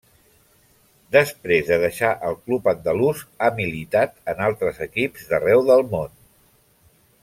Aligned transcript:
Després 1.15 1.67
de 1.67 1.77
deixar 1.83 2.09
el 2.29 2.39
club 2.47 2.71
andalús, 2.73 3.23
ha 3.49 3.53
militat 3.61 4.19
en 4.35 4.45
altres 4.49 4.83
equips 4.91 5.31
d'arreu 5.33 5.67
del 5.73 5.89
món. 5.97 6.21